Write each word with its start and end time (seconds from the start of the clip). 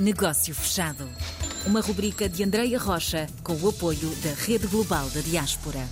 Negócio 0.00 0.54
Fechado. 0.54 1.06
Uma 1.66 1.82
rubrica 1.82 2.26
de 2.26 2.42
Andreia 2.42 2.78
Rocha 2.78 3.26
com 3.44 3.52
o 3.52 3.68
apoio 3.68 4.08
da 4.22 4.32
Rede 4.32 4.66
Global 4.66 5.06
da 5.10 5.20
Diaspora. 5.20 5.86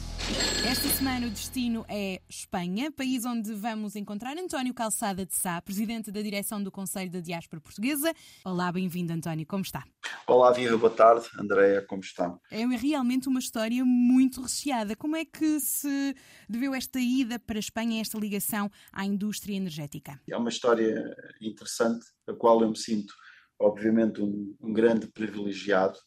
Esta 0.67 0.89
semana 0.89 1.27
o 1.27 1.31
destino 1.31 1.85
é 1.87 2.19
Espanha, 2.27 2.91
país 2.91 3.27
onde 3.27 3.53
vamos 3.53 3.97
encontrar 3.97 4.35
António 4.39 4.73
Calçada 4.73 5.27
de 5.27 5.35
Sá, 5.35 5.61
presidente 5.61 6.11
da 6.11 6.23
direção 6.23 6.63
do 6.63 6.71
Conselho 6.71 7.11
da 7.11 7.21
Diáspora 7.21 7.61
Portuguesa. 7.61 8.15
Olá, 8.47 8.73
bem-vindo, 8.73 9.13
António, 9.13 9.47
como 9.47 9.63
está? 9.63 9.85
Olá, 10.27 10.53
Viva, 10.53 10.79
boa 10.79 10.91
tarde. 10.91 11.29
Andréia, 11.39 11.83
como 11.83 12.01
está? 12.01 12.35
É 12.51 12.65
realmente 12.65 13.29
uma 13.29 13.41
história 13.41 13.85
muito 13.85 14.41
recheada. 14.41 14.97
Como 14.97 15.17
é 15.17 15.27
que 15.27 15.61
se 15.61 16.17
deveu 16.49 16.75
esta 16.75 16.99
ida 16.99 17.39
para 17.39 17.59
a 17.59 17.61
Espanha, 17.61 18.01
esta 18.01 18.19
ligação 18.19 18.71
à 18.91 19.05
indústria 19.05 19.55
energética? 19.55 20.19
É 20.27 20.37
uma 20.37 20.49
história 20.49 21.15
interessante, 21.43 22.07
a 22.27 22.33
qual 22.33 22.63
eu 22.63 22.71
me 22.71 22.77
sinto, 22.79 23.13
obviamente, 23.59 24.21
um, 24.21 24.57
um 24.61 24.73
grande 24.73 25.07
privilegiado 25.07 25.99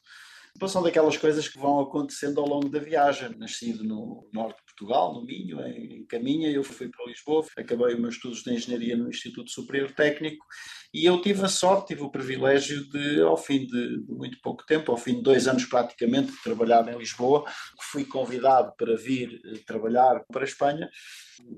são 0.68 0.84
daquelas 0.84 1.18
coisas 1.18 1.48
que 1.48 1.58
vão 1.58 1.80
acontecendo 1.80 2.40
ao 2.40 2.48
longo 2.48 2.70
da 2.70 2.80
viagem. 2.80 3.36
Nascido 3.38 3.84
no 3.84 4.30
norte 4.32 4.58
de 4.58 4.66
Portugal, 4.66 5.14
no 5.14 5.26
Minho, 5.26 5.60
em 5.66 6.06
Caminha, 6.06 6.50
eu 6.50 6.64
fui 6.64 6.90
para 6.90 7.06
Lisboa, 7.06 7.46
acabei 7.58 7.94
os 7.94 8.00
meus 8.00 8.16
estudos 8.16 8.44
de 8.44 8.54
Engenharia 8.54 8.96
no 8.96 9.10
Instituto 9.10 9.50
Superior 9.50 9.92
Técnico 9.92 10.46
e 10.94 11.06
eu 11.06 11.22
tive 11.22 11.44
a 11.44 11.48
sorte, 11.48 11.90
tive 11.90 12.04
o 12.04 12.12
privilégio 12.12 12.88
de, 12.90 13.22
ao 13.22 13.38
fim 13.38 13.66
de, 13.66 14.06
de 14.06 14.14
muito 14.14 14.40
pouco 14.42 14.66
tempo, 14.66 14.92
ao 14.92 14.98
fim 14.98 15.16
de 15.16 15.22
dois 15.22 15.48
anos 15.48 15.66
praticamente, 15.66 16.32
de 16.32 16.44
trabalhar 16.44 16.88
em 16.88 16.98
Lisboa, 16.98 17.46
fui 17.92 18.06
convidado 18.06 18.74
para 18.78 18.96
vir 18.96 19.42
eh, 19.46 19.60
trabalhar 19.66 20.24
para 20.32 20.42
a 20.42 20.46
Espanha 20.46 20.90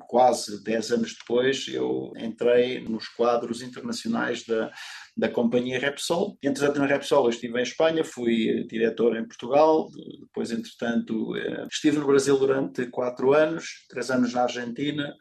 quase 0.07 0.63
10 0.63 0.91
anos 0.91 1.15
depois, 1.17 1.67
eu 1.67 2.11
entrei 2.17 2.81
nos 2.81 3.07
quadros 3.07 3.61
internacionais 3.61 4.43
da, 4.45 4.71
da 5.15 5.29
companhia 5.29 5.79
Repsol. 5.79 6.37
Entretanto, 6.41 6.79
na 6.79 6.85
Repsol 6.85 7.25
eu 7.25 7.29
estive 7.29 7.59
em 7.59 7.63
Espanha, 7.63 8.03
fui 8.03 8.65
diretor 8.67 9.15
em 9.15 9.27
Portugal, 9.27 9.89
depois, 10.19 10.51
entretanto, 10.51 11.35
eh, 11.35 11.67
estive 11.71 11.99
no 11.99 12.07
Brasil 12.07 12.37
durante 12.37 12.87
quatro 12.87 13.33
anos, 13.33 13.85
três 13.89 14.09
anos 14.09 14.33
na 14.33 14.43
Argentina. 14.43 15.15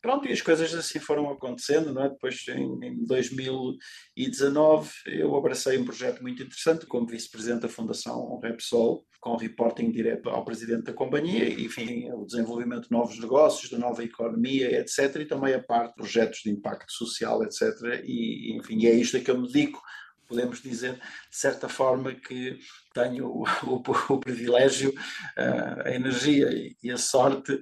Pronto, 0.00 0.26
e 0.28 0.32
as 0.32 0.40
coisas 0.40 0.74
assim 0.74 0.98
foram 0.98 1.30
acontecendo, 1.30 1.92
não 1.92 2.04
é? 2.04 2.08
Depois, 2.08 2.42
em, 2.48 2.84
em 2.84 3.04
2019, 3.04 4.90
eu 5.06 5.34
abracei 5.36 5.78
um 5.78 5.84
projeto 5.84 6.22
muito 6.22 6.42
interessante 6.42 6.86
como 6.86 7.06
vice-presidente 7.06 7.62
da 7.62 7.68
Fundação 7.68 8.38
Repsol, 8.42 9.04
com 9.24 9.36
reporting 9.36 9.90
direto 9.90 10.28
ao 10.28 10.44
presidente 10.44 10.84
da 10.84 10.92
companhia, 10.92 11.48
enfim, 11.48 12.10
o 12.12 12.26
desenvolvimento 12.26 12.84
de 12.84 12.92
novos 12.92 13.18
negócios, 13.18 13.70
da 13.70 13.78
nova 13.78 14.03
economia, 14.04 14.80
etc. 14.80 15.16
E 15.16 15.26
também 15.26 15.54
a 15.54 15.62
parte 15.62 15.90
de 15.90 15.96
projetos 15.96 16.40
de 16.44 16.50
impacto 16.50 16.92
social, 16.92 17.42
etc. 17.42 17.62
E, 18.04 18.56
enfim, 18.56 18.86
é 18.86 18.92
isto 18.92 19.16
a 19.16 19.20
que 19.20 19.30
eu 19.30 19.40
me 19.40 19.46
dedico 19.46 19.80
podemos 20.28 20.60
dizer, 20.60 20.94
de 20.94 21.36
certa 21.36 21.68
forma, 21.68 22.12
que 22.12 22.58
tenho 22.92 23.26
o, 23.26 23.44
o, 23.64 23.82
o 24.14 24.18
privilégio, 24.18 24.90
uh, 24.90 25.86
a 25.86 25.90
energia 25.90 26.48
e 26.82 26.90
a 26.90 26.96
sorte, 26.96 27.52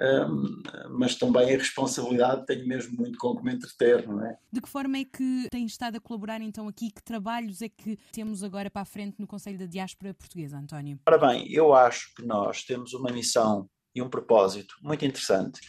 um, 0.00 0.62
mas 0.98 1.16
também 1.16 1.54
a 1.54 1.58
responsabilidade, 1.58 2.46
tenho 2.46 2.66
mesmo 2.66 2.96
muito 2.96 3.18
com 3.18 3.36
que 3.36 3.44
me 3.44 3.54
entreter, 3.54 4.06
não 4.06 4.24
é? 4.24 4.36
De 4.52 4.60
que 4.60 4.68
forma 4.68 4.98
é 4.98 5.04
que 5.04 5.48
tem 5.50 5.66
estado 5.66 5.96
a 5.96 6.00
colaborar 6.00 6.40
então 6.40 6.68
aqui? 6.68 6.90
Que 6.90 7.02
trabalhos 7.02 7.62
é 7.62 7.68
que 7.68 7.98
temos 8.12 8.42
agora 8.42 8.70
para 8.70 8.82
a 8.82 8.86
frente 8.86 9.16
no 9.18 9.26
Conselho 9.26 9.58
da 9.58 9.66
Diáspora 9.66 10.14
Portuguesa, 10.14 10.58
António? 10.58 10.98
Ora 11.06 11.18
bem, 11.18 11.50
eu 11.52 11.74
acho 11.74 12.14
que 12.14 12.24
nós 12.24 12.64
temos 12.64 12.92
uma 12.94 13.10
missão 13.10 13.68
e 13.94 14.02
um 14.02 14.08
propósito 14.08 14.74
muito 14.82 15.04
interessante 15.04 15.60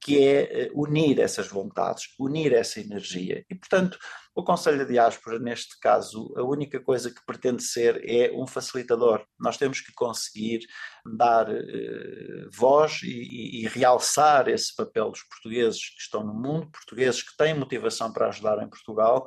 que 0.00 0.24
é 0.24 0.66
eh, 0.66 0.70
unir 0.74 1.18
essas 1.18 1.48
vontades, 1.48 2.14
unir 2.18 2.52
essa 2.52 2.80
energia. 2.80 3.44
E, 3.50 3.54
portanto, 3.54 3.98
o 4.34 4.44
Conselho 4.44 4.78
de 4.78 4.92
Diáspora, 4.92 5.38
neste 5.38 5.78
caso, 5.80 6.32
a 6.36 6.42
única 6.42 6.80
coisa 6.80 7.10
que 7.10 7.24
pretende 7.26 7.62
ser 7.62 8.00
é 8.08 8.30
um 8.32 8.46
facilitador. 8.46 9.24
Nós 9.38 9.56
temos 9.56 9.80
que 9.80 9.92
conseguir 9.92 10.60
dar 11.04 11.50
eh, 11.50 12.46
voz 12.52 13.02
e, 13.02 13.08
e, 13.08 13.64
e, 13.64 13.68
realçar 13.68 14.48
esse 14.48 14.74
papel 14.74 15.10
dos 15.10 15.22
portugueses 15.24 15.90
que 15.90 16.00
estão 16.00 16.24
no 16.24 16.34
mundo, 16.34 16.70
portugueses 16.70 17.22
que 17.22 17.36
têm 17.36 17.54
motivação 17.54 18.12
para 18.12 18.28
ajudar 18.28 18.62
em 18.62 18.68
Portugal 18.68 19.26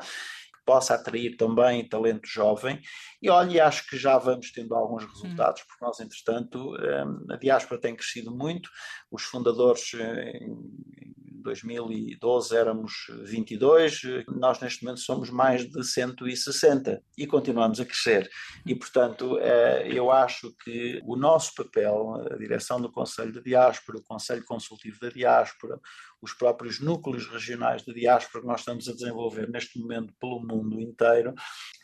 possa 0.71 0.95
atrair 0.95 1.35
também 1.35 1.85
talento 1.85 2.25
jovem. 2.25 2.79
E 3.21 3.29
olha, 3.29 3.65
acho 3.65 3.85
que 3.89 3.97
já 3.97 4.17
vamos 4.17 4.53
tendo 4.53 4.73
alguns 4.73 5.03
resultados, 5.03 5.63
porque 5.63 5.83
nós, 5.83 5.99
entretanto, 5.99 6.77
eh, 6.77 7.33
a 7.33 7.35
diáspora 7.35 7.81
tem 7.81 7.93
crescido 7.93 8.31
muito, 8.33 8.69
os 9.11 9.23
fundadores 9.23 9.91
eh, 9.95 10.39
2012 11.41 12.55
éramos 12.55 12.93
22, 13.23 14.01
nós 14.27 14.59
neste 14.59 14.83
momento 14.83 15.01
somos 15.01 15.29
mais 15.29 15.67
de 15.69 15.83
160 15.83 17.01
e 17.17 17.27
continuamos 17.27 17.79
a 17.79 17.85
crescer. 17.85 18.29
E, 18.65 18.75
portanto, 18.75 19.37
eh, 19.39 19.87
eu 19.91 20.11
acho 20.11 20.53
que 20.63 21.01
o 21.05 21.15
nosso 21.15 21.53
papel, 21.55 22.15
a 22.31 22.37
direção 22.37 22.79
do 22.79 22.91
Conselho 22.91 23.31
de 23.31 23.41
Diáspora, 23.41 23.97
o 23.97 24.03
Conselho 24.03 24.43
Consultivo 24.45 24.99
da 24.99 25.09
Diáspora, 25.09 25.79
os 26.21 26.33
próprios 26.33 26.79
núcleos 26.79 27.27
regionais 27.27 27.81
de 27.81 27.93
diáspora 27.93 28.41
que 28.41 28.47
nós 28.47 28.59
estamos 28.59 28.87
a 28.87 28.93
desenvolver 28.93 29.49
neste 29.49 29.79
momento 29.79 30.13
pelo 30.19 30.39
mundo 30.39 30.79
inteiro, 30.79 31.33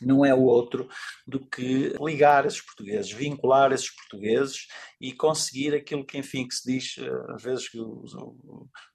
não 0.00 0.24
é 0.24 0.32
outro 0.32 0.88
do 1.26 1.44
que 1.44 1.94
ligar 2.00 2.46
esses 2.46 2.60
portugueses, 2.60 3.10
vincular 3.10 3.72
esses 3.72 3.90
portugueses 3.90 4.66
e 5.00 5.12
conseguir 5.12 5.74
aquilo 5.74 6.06
que, 6.06 6.18
enfim, 6.18 6.46
que 6.46 6.54
se 6.54 6.72
diz, 6.72 6.98
eh, 6.98 7.34
às 7.34 7.42
vezes 7.42 7.68
que 7.68 7.80
os, 7.80 8.14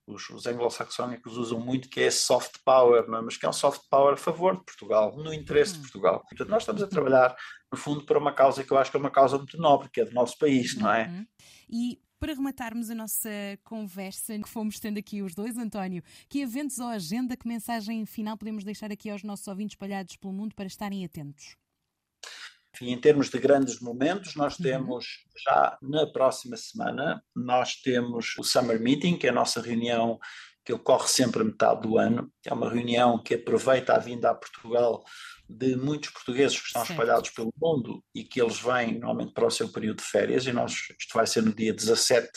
os, 0.07 0.29
os 0.29 0.47
anglo-saxónicos 0.53 1.37
usam 1.37 1.59
muito, 1.59 1.89
que 1.89 2.01
é 2.01 2.11
soft 2.11 2.57
power, 2.63 3.07
não 3.07 3.19
é? 3.19 3.21
mas 3.21 3.37
que 3.37 3.45
é 3.45 3.49
um 3.49 3.53
soft 3.53 3.81
power 3.89 4.13
a 4.13 4.17
favor 4.17 4.55
de 4.57 4.63
Portugal, 4.63 5.15
no 5.17 5.33
interesse 5.33 5.73
de 5.73 5.79
hum. 5.79 5.81
Portugal. 5.83 6.23
Portanto, 6.29 6.49
nós 6.49 6.63
estamos 6.63 6.81
a 6.81 6.87
trabalhar, 6.87 7.35
no 7.71 7.77
fundo, 7.77 8.05
para 8.05 8.17
uma 8.17 8.33
causa 8.33 8.63
que 8.63 8.71
eu 8.71 8.77
acho 8.77 8.91
que 8.91 8.97
é 8.97 8.99
uma 8.99 9.11
causa 9.11 9.37
muito 9.37 9.57
nobre, 9.57 9.89
que 9.91 10.01
é 10.01 10.05
do 10.05 10.13
nosso 10.13 10.37
país, 10.37 10.75
não 10.77 10.91
é? 10.91 11.07
Uhum. 11.07 11.25
E 11.69 11.99
para 12.19 12.33
rematarmos 12.33 12.89
a 12.89 12.95
nossa 12.95 13.29
conversa, 13.65 14.39
que 14.39 14.47
fomos 14.47 14.79
tendo 14.79 14.97
aqui 14.97 15.21
os 15.21 15.35
dois, 15.35 15.57
António, 15.57 16.01
que 16.29 16.39
eventos 16.39 16.79
ou 16.79 16.87
agenda, 16.87 17.35
que 17.35 17.45
mensagem 17.45 18.05
final 18.05 18.37
podemos 18.37 18.63
deixar 18.63 18.91
aqui 18.93 19.09
aos 19.09 19.23
nossos 19.23 19.45
ouvintes 19.45 19.73
espalhados 19.73 20.15
pelo 20.15 20.31
mundo 20.31 20.55
para 20.55 20.67
estarem 20.67 21.03
atentos? 21.03 21.57
Em 22.81 22.99
termos 22.99 23.29
de 23.29 23.37
grandes 23.39 23.79
momentos, 23.79 24.35
nós 24.35 24.57
uhum. 24.57 24.63
temos 24.63 25.05
já 25.45 25.77
na 25.81 26.07
próxima 26.07 26.57
semana, 26.57 27.23
nós 27.35 27.75
temos 27.75 28.35
o 28.37 28.43
Summer 28.43 28.79
Meeting, 28.79 29.17
que 29.17 29.27
é 29.27 29.29
a 29.29 29.33
nossa 29.33 29.61
reunião 29.61 30.19
que 30.65 30.73
ocorre 30.73 31.07
sempre 31.07 31.41
a 31.41 31.45
metade 31.45 31.81
do 31.81 31.97
ano. 31.97 32.31
É 32.45 32.53
uma 32.53 32.69
reunião 32.69 33.21
que 33.21 33.35
aproveita 33.35 33.93
a 33.93 33.99
vinda 33.99 34.29
a 34.29 34.35
Portugal 34.35 35.03
de 35.47 35.75
muitos 35.75 36.09
portugueses 36.09 36.59
que 36.59 36.67
estão 36.67 36.83
espalhados 36.83 37.29
pelo 37.29 37.53
mundo 37.61 38.03
e 38.15 38.23
que 38.23 38.41
eles 38.41 38.59
vêm 38.59 38.97
normalmente 38.99 39.33
para 39.33 39.45
o 39.45 39.51
seu 39.51 39.69
período 39.69 39.97
de 39.97 40.05
férias, 40.05 40.47
e 40.47 40.53
nós, 40.53 40.73
isto 40.99 41.13
vai 41.13 41.27
ser 41.27 41.43
no 41.43 41.53
dia 41.53 41.73
17 41.73 42.29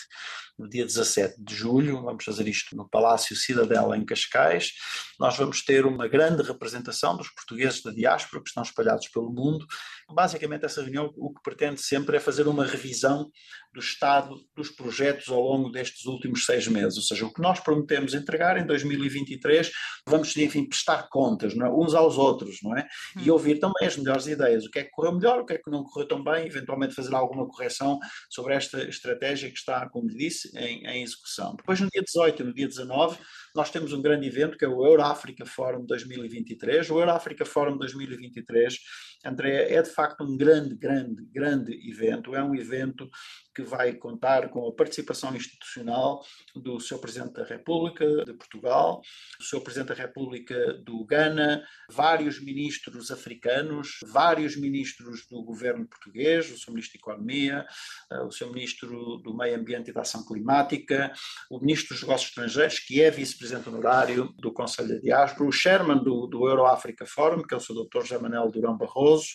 no 0.58 0.68
dia 0.68 0.84
17 0.84 1.42
de 1.42 1.54
julho, 1.54 2.02
vamos 2.02 2.24
fazer 2.24 2.48
isto 2.48 2.74
no 2.76 2.88
Palácio 2.88 3.36
Cidadela, 3.36 3.96
em 3.96 4.04
Cascais. 4.04 4.72
Nós 5.18 5.36
vamos 5.36 5.62
ter 5.62 5.84
uma 5.84 6.08
grande 6.08 6.42
representação 6.42 7.16
dos 7.16 7.28
portugueses 7.30 7.82
da 7.82 7.90
diáspora 7.90 8.42
que 8.42 8.48
estão 8.48 8.62
espalhados 8.62 9.08
pelo 9.08 9.30
mundo. 9.32 9.66
Basicamente, 10.10 10.64
essa 10.64 10.82
reunião 10.82 11.12
o 11.16 11.34
que 11.34 11.42
pretende 11.42 11.80
sempre 11.80 12.16
é 12.16 12.20
fazer 12.20 12.46
uma 12.48 12.64
revisão 12.64 13.30
do 13.76 13.80
estado 13.80 14.34
dos 14.56 14.70
projetos 14.70 15.28
ao 15.28 15.40
longo 15.40 15.70
destes 15.70 16.06
últimos 16.06 16.46
seis 16.46 16.66
meses, 16.66 16.96
ou 16.96 17.02
seja, 17.02 17.26
o 17.26 17.32
que 17.32 17.42
nós 17.42 17.60
prometemos 17.60 18.14
entregar 18.14 18.56
em 18.56 18.66
2023, 18.66 19.70
vamos, 20.06 20.34
enfim, 20.36 20.66
prestar 20.66 21.08
contas 21.10 21.54
é? 21.54 21.68
uns 21.68 21.94
aos 21.94 22.16
outros, 22.16 22.58
não 22.62 22.74
é? 22.76 22.88
E 23.18 23.30
hum. 23.30 23.34
ouvir 23.34 23.58
também 23.58 23.86
as 23.86 23.96
melhores 23.96 24.26
ideias, 24.26 24.64
o 24.64 24.70
que 24.70 24.78
é 24.78 24.84
que 24.84 24.90
correu 24.90 25.12
melhor, 25.12 25.40
o 25.40 25.44
que 25.44 25.52
é 25.52 25.58
que 25.58 25.70
não 25.70 25.84
correu 25.84 26.08
tão 26.08 26.24
bem, 26.24 26.46
eventualmente 26.46 26.94
fazer 26.94 27.14
alguma 27.14 27.46
correção 27.46 27.98
sobre 28.30 28.54
esta 28.54 28.82
estratégia 28.84 29.50
que 29.50 29.58
está, 29.58 29.86
como 29.90 30.08
disse, 30.08 30.45
em, 30.54 30.86
em, 30.86 31.02
execução. 31.02 31.54
Depois, 31.56 31.80
no 31.80 31.88
dia 31.88 32.02
18 32.02 32.42
e 32.42 32.44
no 32.46 32.54
dia 32.54 32.68
19, 32.68 33.18
nós 33.54 33.70
temos 33.70 33.92
um 33.92 34.02
grande 34.02 34.26
evento 34.26 34.56
que 34.56 34.64
é 34.64 34.68
o 34.68 34.84
Euro-África 34.84 35.46
Forum 35.46 35.84
2023. 35.86 36.90
O 36.90 36.98
Euro-África 36.98 37.44
Forum 37.44 37.78
2023, 37.78 38.78
André, 39.24 39.72
é 39.72 39.82
de 39.82 39.90
facto 39.90 40.24
um 40.24 40.36
grande, 40.36 40.74
grande, 40.76 41.24
grande 41.32 41.72
evento. 41.90 42.34
É 42.34 42.42
um 42.42 42.54
evento 42.54 43.08
que 43.56 43.62
vai 43.62 43.94
contar 43.94 44.50
com 44.50 44.68
a 44.68 44.72
participação 44.72 45.34
institucional 45.34 46.22
do 46.54 46.78
Sr. 46.78 46.98
Presidente 46.98 47.32
da 47.32 47.44
República 47.44 48.04
de 48.26 48.34
Portugal, 48.34 49.00
do 49.38 49.44
Sr. 49.44 49.60
Presidente 49.62 49.88
da 49.88 49.94
República 49.94 50.74
do 50.84 51.02
Ghana, 51.06 51.64
vários 51.90 52.38
ministros 52.38 53.10
africanos, 53.10 54.00
vários 54.06 54.56
ministros 54.56 55.26
do 55.30 55.42
governo 55.42 55.86
português, 55.86 56.50
o 56.50 56.58
Sr. 56.58 56.72
Ministro 56.72 56.98
da 56.98 57.00
Economia, 57.00 57.66
eh, 58.12 58.20
o 58.20 58.30
Sr. 58.30 58.52
Ministro 58.52 59.16
do 59.24 59.34
Meio 59.34 59.56
Ambiente 59.56 59.90
e 59.90 59.94
da 59.94 60.02
Ação 60.02 60.22
Climática, 60.26 61.10
o 61.50 61.58
Ministro 61.58 61.94
dos 61.94 62.02
Negócios 62.02 62.28
Estrangeiros, 62.28 62.78
que 62.80 63.02
é 63.02 63.10
vice-presidente 63.10 63.70
honorário 63.70 64.34
do 64.38 64.52
Conselho 64.52 64.88
de 64.88 65.00
Diáspora, 65.00 65.48
o 65.48 65.52
chairman 65.52 66.04
do, 66.04 66.26
do 66.26 66.46
Euro-África 66.46 67.06
Forum, 67.06 67.42
que 67.42 67.54
é 67.54 67.56
o 67.56 67.60
Sr. 67.60 67.86
Dr. 67.86 68.02
José 68.02 68.18
Manuel 68.18 68.50
Durão 68.50 68.76
Barroso, 68.76 69.28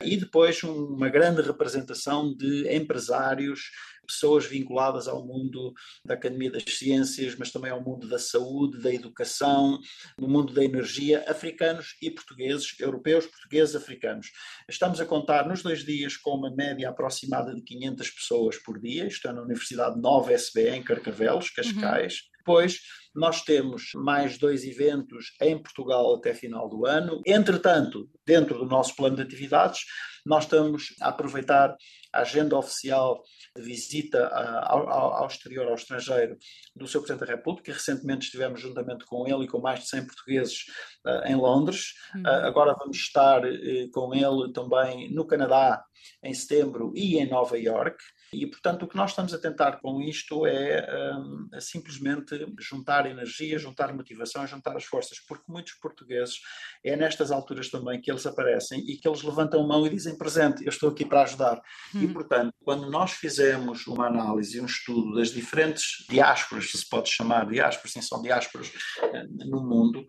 e 0.00 0.16
depois 0.16 0.62
uma 0.62 1.08
grande 1.08 1.42
representação 1.42 2.34
de 2.34 2.72
empresários 2.74 3.70
pessoas 4.04 4.46
vinculadas 4.46 5.08
ao 5.08 5.26
mundo 5.26 5.72
da 6.04 6.14
Academia 6.14 6.50
das 6.50 6.64
Ciências, 6.64 7.34
mas 7.36 7.50
também 7.50 7.70
ao 7.70 7.82
mundo 7.82 8.08
da 8.08 8.18
saúde, 8.18 8.78
da 8.78 8.92
educação, 8.92 9.80
no 10.18 10.28
mundo 10.28 10.52
da 10.52 10.64
energia, 10.64 11.24
africanos 11.26 11.96
e 12.00 12.10
portugueses, 12.10 12.78
europeus, 12.78 13.26
portugueses, 13.26 13.74
africanos. 13.74 14.30
Estamos 14.68 15.00
a 15.00 15.06
contar 15.06 15.48
nos 15.48 15.62
dois 15.62 15.84
dias 15.84 16.16
com 16.16 16.32
uma 16.32 16.54
média 16.54 16.88
aproximada 16.88 17.54
de 17.54 17.62
500 17.62 18.10
pessoas 18.10 18.58
por 18.58 18.78
dia, 18.78 19.06
isto 19.06 19.26
é 19.28 19.32
na 19.32 19.42
Universidade 19.42 20.00
Nova 20.00 20.32
SBE, 20.32 20.68
em 20.68 20.82
Carcavelos, 20.82 21.50
Cascais. 21.50 22.14
Uhum. 22.14 22.33
Depois, 22.44 22.80
nós 23.14 23.40
temos 23.40 23.92
mais 23.94 24.36
dois 24.36 24.64
eventos 24.64 25.32
em 25.40 25.56
Portugal 25.56 26.14
até 26.14 26.34
final 26.34 26.68
do 26.68 26.84
ano. 26.84 27.22
Entretanto, 27.24 28.06
dentro 28.26 28.58
do 28.58 28.66
nosso 28.66 28.94
plano 28.94 29.16
de 29.16 29.22
atividades, 29.22 29.80
nós 30.24 30.44
estamos 30.44 30.94
a 31.00 31.08
aproveitar 31.08 31.76
a 32.12 32.20
agenda 32.20 32.56
oficial 32.56 33.22
de 33.56 33.62
visita 33.62 34.26
ao, 34.28 34.88
ao, 34.88 35.26
exterior, 35.26 35.66
ao 35.66 35.74
estrangeiro, 35.74 36.36
do 36.74 36.86
Sr. 36.86 37.00
Presidente 37.00 37.26
da 37.26 37.36
República. 37.36 37.72
Recentemente 37.72 38.26
estivemos 38.26 38.60
juntamente 38.60 39.04
com 39.04 39.26
ele 39.26 39.44
e 39.44 39.48
com 39.48 39.60
mais 39.60 39.80
de 39.80 39.88
100 39.88 40.06
portugueses 40.06 40.64
uh, 41.04 41.26
em 41.26 41.34
Londres. 41.34 41.94
Uhum. 42.14 42.22
Uh, 42.22 42.46
agora 42.46 42.74
vamos 42.78 42.96
estar 42.96 43.44
uh, 43.44 43.90
com 43.92 44.14
ele 44.14 44.52
também 44.52 45.12
no 45.12 45.26
Canadá 45.26 45.84
em 46.22 46.34
setembro 46.34 46.92
e 46.94 47.18
em 47.18 47.28
Nova 47.28 47.58
York. 47.58 47.96
E, 48.32 48.46
portanto, 48.46 48.82
o 48.82 48.88
que 48.88 48.96
nós 48.96 49.10
estamos 49.10 49.32
a 49.32 49.38
tentar 49.38 49.80
com 49.80 50.00
isto 50.00 50.44
é 50.46 50.84
um, 51.16 51.48
simplesmente 51.60 52.34
juntar 52.58 53.06
energia, 53.06 53.58
juntar 53.58 53.94
motivação, 53.94 54.46
juntar 54.46 54.76
as 54.76 54.84
forças, 54.84 55.20
porque 55.20 55.44
muitos 55.48 55.74
portugueses 55.74 56.40
é 56.84 56.96
nestas 56.96 57.30
alturas 57.30 57.70
também 57.70 58.00
que 58.00 58.10
eles 58.10 58.26
aparecem 58.26 58.80
e 58.80 58.96
que 58.96 59.06
eles 59.06 59.22
levantam 59.22 59.62
a 59.62 59.66
mão 59.66 59.86
e 59.86 59.90
dizem 59.90 60.13
presente, 60.16 60.64
eu 60.64 60.68
estou 60.68 60.90
aqui 60.90 61.04
para 61.04 61.22
ajudar. 61.22 61.60
Hum. 61.94 62.02
E, 62.02 62.08
portanto, 62.08 62.54
quando 62.64 62.90
nós 62.90 63.12
fizemos 63.12 63.86
uma 63.86 64.06
análise, 64.06 64.60
um 64.60 64.66
estudo 64.66 65.14
das 65.14 65.30
diferentes 65.30 66.04
diásporas, 66.08 66.70
se 66.70 66.88
pode 66.88 67.10
chamar 67.10 67.46
diásporas, 67.46 67.92
sim, 67.92 68.02
são 68.02 68.22
diásporas 68.22 68.72
eh, 69.02 69.24
no 69.46 69.62
mundo, 69.62 70.06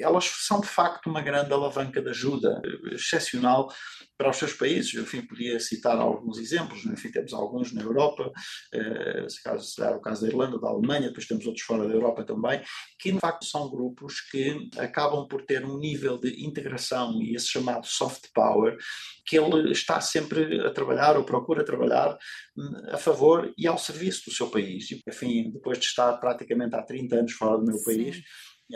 elas 0.00 0.24
são 0.24 0.60
de 0.60 0.66
facto 0.66 1.08
uma 1.08 1.20
grande 1.20 1.52
alavanca 1.52 2.00
de 2.02 2.10
ajuda 2.10 2.60
excepcional 2.92 3.72
para 4.16 4.30
os 4.30 4.36
seus 4.36 4.52
países. 4.52 4.92
Enfim, 4.94 5.22
podia 5.22 5.60
citar 5.60 5.96
alguns 5.96 6.38
exemplos, 6.38 6.84
né? 6.84 6.94
enfim, 6.94 7.10
temos 7.10 7.32
alguns 7.32 7.72
na 7.72 7.82
Europa, 7.82 8.30
eh, 8.72 9.26
caso 9.44 9.64
será 9.66 9.96
o 9.96 10.00
caso 10.00 10.22
da 10.22 10.28
Irlanda, 10.28 10.58
da 10.58 10.68
Alemanha, 10.68 11.08
depois 11.08 11.26
temos 11.26 11.46
outros 11.46 11.64
fora 11.64 11.86
da 11.86 11.94
Europa 11.94 12.24
também, 12.24 12.60
que 12.98 13.12
de 13.12 13.18
facto 13.18 13.44
são 13.44 13.70
grupos 13.70 14.20
que 14.20 14.68
acabam 14.76 15.26
por 15.28 15.42
ter 15.44 15.64
um 15.64 15.78
nível 15.78 16.18
de 16.18 16.44
integração 16.44 17.20
e 17.22 17.34
esse 17.34 17.48
chamado 17.48 17.86
soft 17.86 18.28
power, 18.34 18.76
que 19.24 19.37
ele 19.38 19.72
está 19.72 20.00
sempre 20.00 20.60
a 20.66 20.70
trabalhar 20.70 21.16
ou 21.16 21.24
procura 21.24 21.64
trabalhar 21.64 22.16
hum, 22.56 22.72
a 22.90 22.96
favor 22.96 23.52
e 23.56 23.66
ao 23.66 23.78
serviço 23.78 24.24
do 24.26 24.34
seu 24.34 24.48
país. 24.50 24.90
E, 24.90 25.02
enfim, 25.08 25.50
depois 25.50 25.78
de 25.78 25.84
estar 25.86 26.12
praticamente 26.18 26.74
há 26.74 26.82
30 26.82 27.16
anos 27.16 27.32
fora 27.32 27.58
do 27.58 27.64
meu 27.64 27.78
Sim. 27.78 27.84
país, 27.84 28.22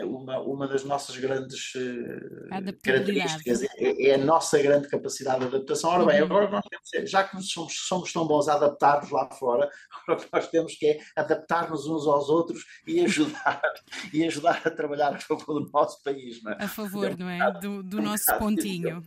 uma, 0.01 0.39
uma 0.39 0.67
das 0.67 0.83
nossas 0.83 1.15
grandes 1.17 1.75
uh, 1.75 2.79
características 2.83 3.61
é, 3.61 4.07
é, 4.07 4.15
a 4.15 4.17
nossa 4.17 4.59
grande 4.59 4.87
capacidade 4.87 5.41
de 5.41 5.45
adaptação. 5.45 5.91
Ora 5.91 6.05
bem, 6.05 6.19
uhum. 6.19 6.25
agora 6.25 6.49
nós 6.49 6.65
temos, 6.89 7.09
já 7.09 7.23
que 7.23 7.39
somos, 7.43 7.73
somos 7.87 8.11
tão 8.11 8.25
bons 8.25 8.47
a 8.47 8.55
adaptar-nos 8.55 9.11
lá 9.11 9.29
fora, 9.29 9.69
agora 10.01 10.19
o 10.19 10.23
que 10.23 10.29
nós 10.33 10.47
temos 10.47 10.75
que 10.75 10.87
é 10.87 10.99
adaptar-nos 11.15 11.85
uns 11.85 12.07
aos 12.07 12.27
outros 12.27 12.65
e 12.87 13.01
ajudar, 13.01 13.61
e 14.11 14.25
ajudar 14.25 14.61
a 14.65 14.71
trabalhar 14.71 15.13
a 15.13 15.19
favor 15.19 15.61
do 15.61 15.69
nosso 15.71 16.01
país. 16.01 16.41
Não 16.41 16.53
é? 16.53 16.63
A 16.63 16.67
favor, 16.67 17.11
é 17.11 17.13
um 17.13 17.17
não 17.17 17.29
é? 17.29 17.51
Do, 17.59 17.83
do 17.83 18.01
nosso 18.01 18.25
pontinho. 18.39 19.03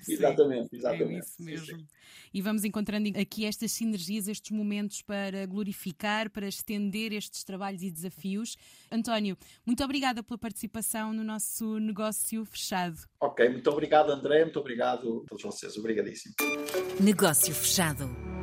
exatamente, 0.08 0.76
exatamente. 0.76 1.16
É 1.16 1.18
isso 1.18 1.42
mesmo. 1.42 1.66
Sim, 1.66 1.76
sim. 1.76 1.86
E 2.32 2.42
vamos 2.42 2.64
encontrando 2.64 3.08
aqui 3.18 3.44
estas 3.44 3.72
sinergias, 3.72 4.28
estes 4.28 4.50
momentos 4.50 5.02
para 5.02 5.46
glorificar, 5.46 6.30
para 6.30 6.46
estender 6.46 7.12
estes 7.12 7.44
trabalhos 7.44 7.82
e 7.82 7.90
desafios. 7.90 8.56
António, 8.90 9.36
muito 9.64 9.82
obrigada 9.82 10.22
pela 10.22 10.38
participação 10.38 11.12
no 11.12 11.24
nosso 11.24 11.78
negócio 11.78 12.44
fechado. 12.44 12.98
Ok, 13.20 13.48
muito 13.48 13.70
obrigado, 13.70 14.10
André, 14.10 14.44
muito 14.44 14.58
obrigado 14.60 15.22
a 15.24 15.28
todos 15.28 15.42
vocês. 15.42 15.76
Obrigadíssimo. 15.76 16.34
Negócio 17.00 17.54
fechado. 17.54 18.37